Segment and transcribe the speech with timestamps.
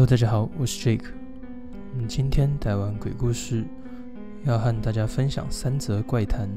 [0.00, 1.10] Hello，大家好，我是 Jake。
[1.94, 3.66] 嗯，今天带完鬼故事，
[4.44, 6.48] 要和大家分享三则怪谈。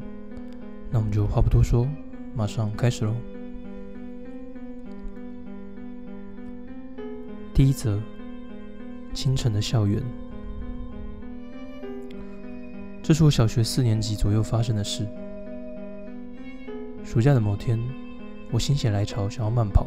[0.90, 1.86] 那我们就话不多说，
[2.34, 3.14] 马上开始喽。
[7.54, 8.00] 第一则，
[9.14, 10.02] 清晨的校园。
[13.02, 15.06] 这是我小学四年级左右发生的事。
[17.04, 17.78] 暑假的某天，
[18.54, 19.86] 我心血来潮想要慢跑，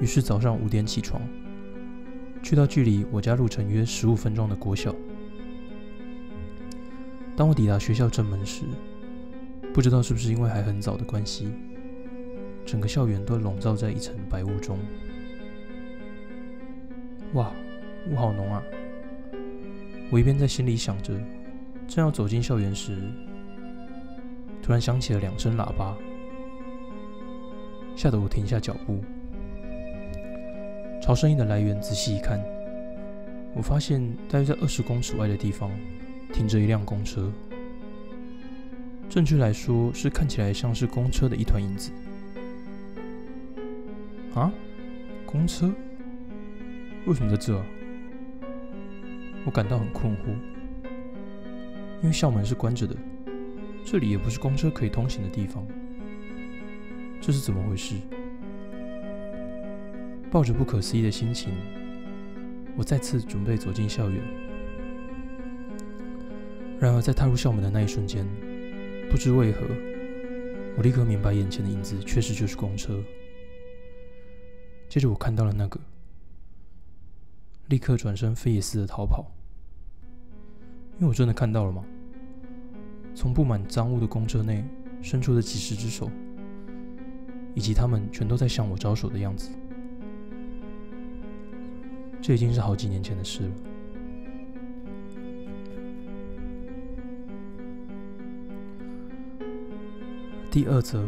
[0.00, 1.20] 于是早上五点起床。
[2.44, 4.94] 去到距离我家路程约十五分钟的国小。
[7.34, 8.64] 当我抵达学校正门时，
[9.72, 11.48] 不知道是不是因为还很早的关系，
[12.66, 14.78] 整个校园都笼罩在一层白雾中。
[17.32, 17.50] 哇，
[18.10, 18.62] 雾好浓啊！
[20.10, 21.14] 我一边在心里想着，
[21.88, 22.98] 正要走进校园时，
[24.62, 25.96] 突然响起了两声喇叭，
[27.96, 29.02] 吓得我停下脚步。
[31.04, 32.42] 朝声音的来源仔细一看，
[33.52, 35.70] 我发现大约在二十公尺外的地方
[36.32, 37.30] 停着一辆公车。
[39.10, 41.90] 正确来说是看起来像是公车的一团影子。
[44.34, 44.50] 啊，
[45.26, 45.70] 公车？
[47.04, 47.62] 为什么在这？
[49.44, 50.30] 我感到很困惑，
[52.00, 52.96] 因为校门是关着的，
[53.84, 55.66] 这里也不是公车可以通行的地方。
[57.20, 57.96] 这是怎么回事？
[60.34, 61.52] 抱着不可思议的心情，
[62.76, 64.20] 我再次准备走进校园。
[66.80, 68.26] 然而，在踏入校门的那一瞬间，
[69.08, 69.60] 不知为何，
[70.76, 73.00] 我立刻明白眼前的影子确实就是公车。
[74.88, 75.78] 接着，我看到了那个，
[77.68, 79.30] 立刻转身飞也似的逃跑。
[80.96, 81.84] 因为我真的看到了吗？
[83.14, 84.64] 从布满脏物的公车内
[85.00, 86.10] 伸出的几十只手，
[87.54, 89.50] 以及他们全都在向我招手的样子。
[92.26, 93.50] 这已经是好几年前的事了。
[100.50, 101.06] 第二则，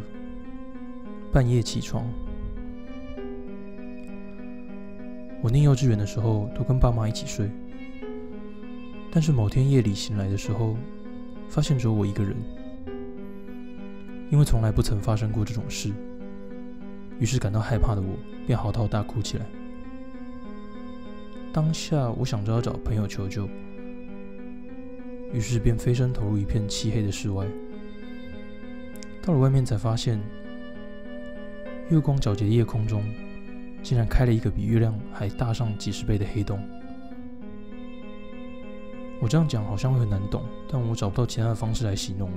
[1.32, 2.04] 半夜起床。
[5.40, 7.50] 我念幼稚园的时候都跟爸妈一起睡，
[9.10, 10.76] 但是某天夜里醒来的时候，
[11.48, 12.36] 发现只有我一个人。
[14.30, 15.94] 因为从来不曾发生过这种事，
[17.18, 19.46] 于是感到害怕的我便嚎啕大哭起来。
[21.56, 23.48] 当下，我想着要找朋友求救，
[25.32, 27.46] 于是便飞身投入一片漆黑的室外。
[29.22, 30.20] 到了外面，才发现
[31.88, 33.02] 月光皎洁的夜空中，
[33.82, 36.62] 竟然开了一个比月亮还大上几十倍的黑洞。
[39.18, 42.36] 我这样讲好像会很难懂，但我找不到其他的方式来形容了。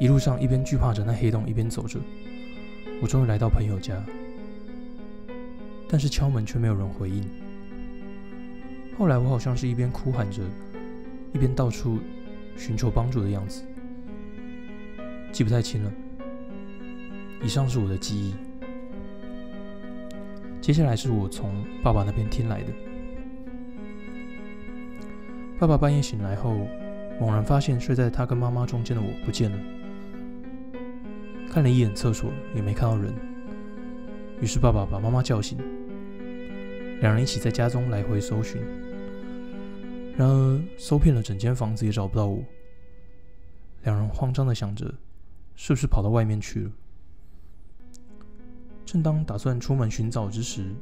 [0.00, 2.00] 一路上一边惧怕着那黑洞，一边走着，
[3.02, 4.02] 我终于来到朋友家。
[5.90, 7.24] 但是敲门却没有人回应。
[8.96, 10.40] 后来我好像是一边哭喊着，
[11.32, 11.98] 一边到处
[12.56, 13.64] 寻求帮助的样子，
[15.32, 15.92] 记不太清了。
[17.42, 18.34] 以上是我的记忆。
[20.60, 22.72] 接下来是我从爸爸那边听来的。
[25.58, 26.68] 爸爸半夜醒来后，
[27.18, 29.58] 猛然发现睡在他跟妈妈中间的我不见了。
[31.48, 33.12] 看了一眼厕所，也没看到人。
[34.40, 35.58] 于是爸爸把妈妈叫醒。
[37.00, 38.60] 两人一起在家中来回搜寻，
[40.16, 42.44] 然而搜遍了整间房子也找不到我。
[43.84, 44.94] 两人慌张的想着，
[45.54, 46.70] 是不是跑到外面去了？
[48.84, 50.74] 正当打算出门寻找之时，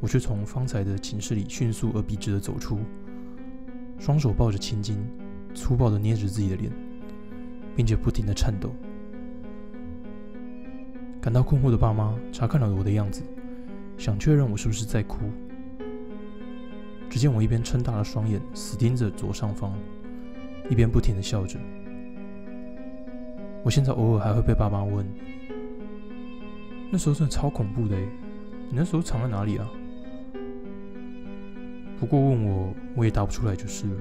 [0.00, 2.80] 我却从方才的寝室里迅速而笔直的走出，
[4.00, 4.98] 双手抱着青筋，
[5.54, 6.72] 粗暴的捏着自己的脸，
[7.76, 8.74] 并且不停的颤抖。
[11.20, 13.22] 感到困惑的爸妈查看了我的样子，
[13.96, 15.18] 想确认我是不是在哭。
[17.12, 19.78] 只见我一边撑大了双眼，死盯着左上方，
[20.70, 21.58] 一边不停的笑着。
[23.62, 25.06] 我现在偶尔还会被爸妈问
[26.90, 29.70] ：“那时候真的超恐怖的，你那时候藏在哪里啊？”
[32.00, 33.94] 不过问我，我也答不出来就是了。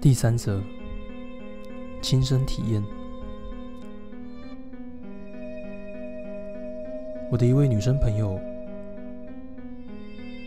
[0.00, 0.62] 第三则。
[2.00, 2.82] 亲身体验。
[7.30, 8.40] 我的一位女生朋友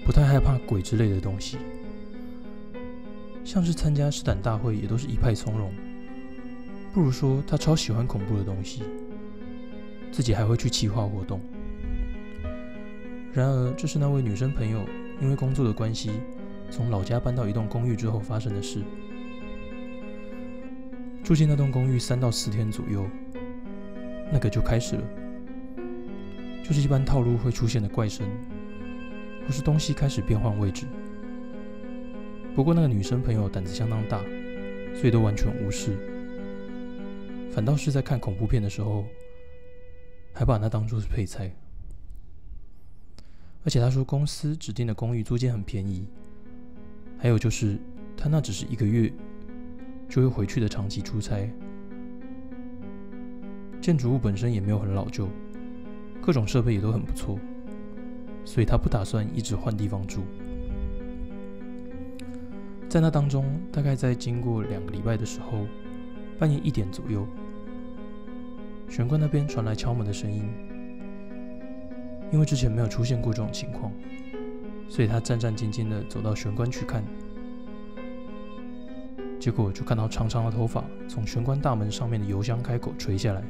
[0.05, 1.57] 不太害怕鬼之类的东西，
[3.43, 5.71] 像是参加试胆大会也都是一派从容。
[6.93, 8.83] 不如说，她超喜欢恐怖的东西，
[10.11, 11.39] 自己还会去企划活动。
[13.31, 14.83] 然而，这是那位女生朋友
[15.21, 16.11] 因为工作的关系，
[16.69, 18.81] 从老家搬到一栋公寓之后发生的事。
[21.31, 23.07] 住进那栋公寓三到四天左右，
[24.33, 25.03] 那个就开始了，
[26.61, 28.27] 就是一般套路会出现的怪声，
[29.47, 30.85] 或是东西开始变换位置。
[32.53, 34.21] 不过那个女生朋友胆子相当大，
[34.93, 35.95] 所以都完全无视，
[37.49, 39.05] 反倒是在看恐怖片的时候，
[40.33, 41.49] 还把那当作是配菜。
[43.63, 46.05] 而且他说公司指定的公寓租金很便宜，
[47.17, 47.77] 还有就是
[48.17, 49.09] 他那只是一个月。
[50.11, 51.49] 就会回去的长期出差。
[53.79, 55.29] 建筑物本身也没有很老旧，
[56.21, 57.39] 各种设备也都很不错，
[58.43, 60.23] 所以他不打算一直换地方住。
[62.89, 65.65] 在那当中，大概在经过两个礼拜的时候，
[66.37, 67.25] 半夜一点左右，
[68.89, 70.43] 玄关那边传来敲门的声音。
[72.33, 73.93] 因为之前没有出现过这种情况，
[74.89, 77.01] 所以他战战兢兢的走到玄关去看。
[79.41, 83.43] 结果就看到长长的头发从玄关大门上面的油箱开口垂下来，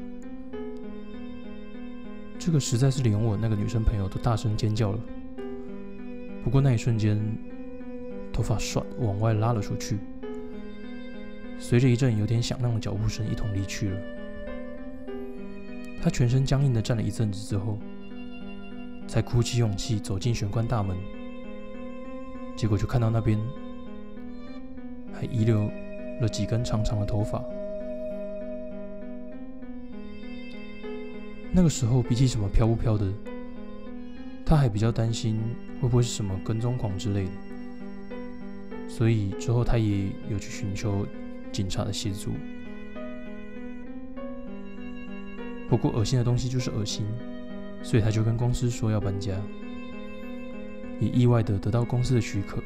[2.40, 5.00] 这个实在是连我那个女生朋友都大声尖叫了。
[6.46, 7.20] 不过那一瞬间，
[8.32, 10.00] 头发唰往外拉了出去，
[11.60, 14.00] 随着一阵有点响亮的脚步声一同离去了。
[16.02, 17.78] 她全身僵硬的站了一阵子之后，
[19.10, 20.96] 才鼓起勇气走进玄关大门，
[22.56, 23.38] 结果就看到那边。
[25.22, 25.70] 还遗留
[26.20, 27.40] 了几根长长的头发。
[31.52, 33.06] 那个时候，比起什么飘不飘的，
[34.44, 35.40] 他还比较担心
[35.80, 37.32] 会不会是什么跟踪狂之类的。
[38.88, 41.06] 所以之后他也有去寻求
[41.52, 42.32] 警察的协助。
[45.70, 47.06] 不过恶心的东西就是恶心，
[47.84, 49.40] 所以他就跟公司说要搬家，
[51.00, 52.64] 也意外的得到公司的许可。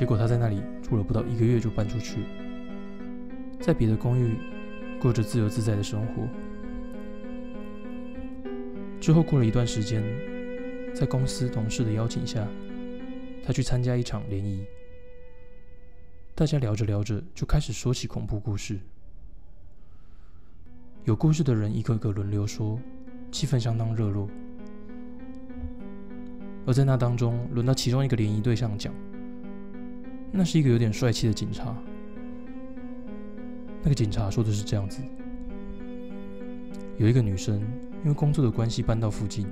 [0.00, 2.20] 结果他在那里住了不到一个月就搬出去，
[3.60, 4.34] 在别的公寓
[4.98, 6.26] 过着自由自在的生活。
[8.98, 10.02] 之后过了一段时间，
[10.94, 12.48] 在公司同事的邀请下，
[13.44, 14.64] 他去参加一场联谊。
[16.34, 18.80] 大家聊着聊着就开始说起恐怖故事，
[21.04, 22.80] 有故事的人一个个轮流说，
[23.30, 24.26] 气氛相当热络。
[26.64, 28.94] 而在那当中，轮到其中一个联谊对象讲。
[30.32, 31.76] 那是一个有点帅气的警察。
[33.82, 35.02] 那个警察说的是这样子：
[36.98, 37.60] 有一个女生
[38.02, 39.46] 因为工作的关系搬到附近，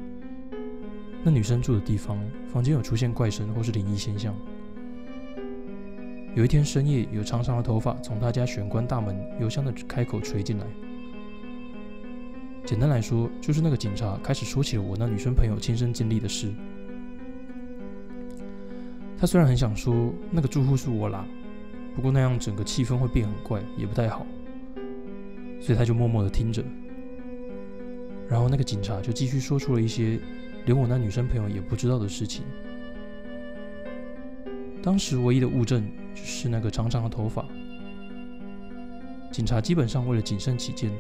[1.25, 4.35] 那女生住的地方房间有出现怪声或是灵异现象。
[6.35, 10.67] 有一天深夜，有长长的头发从她家玄关大门邮箱的开口垂进来。
[12.65, 16.53] 简单来说，就是那个警察开始说起了我那女生朋友亲身经历的事。
[19.21, 21.27] 他虽然很想说那个住户是我啦，
[21.97, 24.25] 不过那样整个气氛会变很怪，也不太好，
[25.61, 26.63] 所以他就默默的听着。
[28.29, 30.21] 然后那个警察就继续说出了一些
[30.67, 32.45] 连我那女生朋友也不知道的事情。
[34.83, 35.83] 当时唯一的物证
[36.15, 37.45] 就是那个长长的头发。
[39.33, 40.93] 警察基本上为了谨慎起见，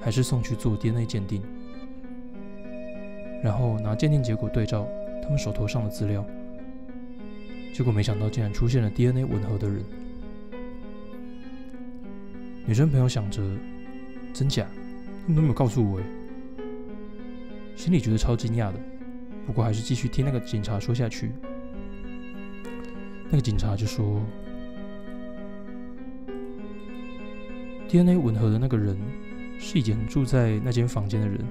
[0.00, 1.40] 还是送去做 DNA 鉴定，
[3.42, 4.88] 然后拿鉴定结果对照
[5.22, 6.26] 他们手头上的资料。
[7.76, 9.84] 结果没想到，竟然出现了 DNA 吻合的人。
[12.64, 13.42] 女生朋友想着，
[14.32, 14.66] 真假，
[15.26, 16.04] 他们都没有告诉我，哎，
[17.76, 18.80] 心里觉得超惊讶的。
[19.44, 21.32] 不过还是继续听那个警察说下去。
[23.28, 24.22] 那个警察就说
[27.90, 28.96] ，DNA 吻合的那个人
[29.58, 31.44] 是以前住在那间房间的人，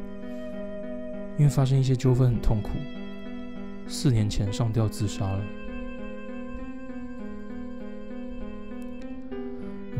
[1.37, 2.71] 因为发生一些纠纷很痛苦，
[3.85, 5.45] 四年前上吊自杀了。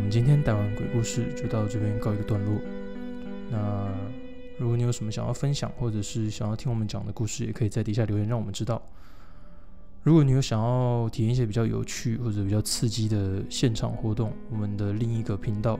[0.09, 2.53] 今天带完鬼故事就到这边告一个段落。
[3.51, 3.91] 那
[4.57, 8.81] 如果你有什么想要分享，或者是想要听我们讲的故事，也可以在底下留言让我们知道。
[10.03, 15.79] 如果你有想要体验一些比较有趣或者比较刺激的现场活动，我们的另一个频道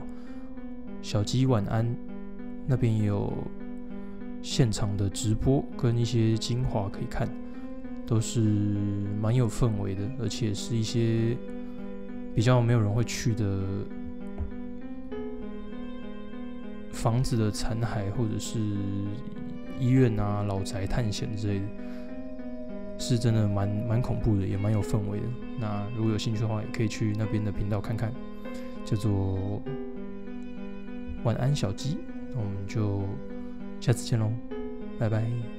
[1.00, 1.96] “小鸡晚安”
[2.66, 3.32] 那边也有
[4.42, 7.28] 现场的直播跟一些精华可以看，
[8.06, 8.40] 都是
[9.20, 11.36] 蛮有氛围的，而且是一些
[12.34, 13.62] 比较没有人会去的。
[16.96, 18.58] 房子的残骸，或者是
[19.78, 21.64] 医院啊、老宅探险之类的，
[22.98, 25.26] 是真的蛮蛮恐怖的，也蛮有氛围的。
[25.60, 28.10] 那如果有兴趣的话，也可以去那边的频道看看，
[28.84, 29.62] 叫做
[31.22, 31.98] “晚安小鸡”。
[32.32, 33.02] 那我们就
[33.78, 34.32] 下次见喽，
[34.98, 35.55] 拜拜。